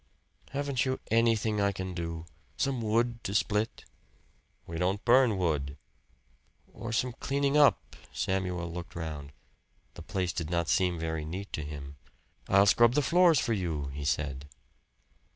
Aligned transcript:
"Haven't 0.49 0.83
you 0.83 0.99
anything 1.11 1.61
I 1.61 1.71
can 1.71 1.93
do? 1.93 2.25
Some 2.57 2.81
wood 2.81 3.23
to 3.23 3.35
split?" 3.35 3.85
"We 4.65 4.79
don't 4.79 5.05
burn 5.05 5.37
wood." 5.37 5.77
"Or 6.73 6.91
some 6.91 7.13
cleaning 7.13 7.55
up?" 7.55 7.95
Samuel 8.11 8.67
looked 8.71 8.95
round. 8.95 9.31
The 9.93 10.01
place 10.01 10.33
did 10.33 10.49
not 10.49 10.69
seem 10.69 10.97
very 10.97 11.23
neat 11.23 11.53
to 11.53 11.61
him. 11.61 11.97
"I'll 12.47 12.65
scrub 12.65 12.95
the 12.95 13.03
floors 13.03 13.37
for 13.37 13.53
you," 13.53 13.89
he 13.93 14.03
said. 14.03 14.47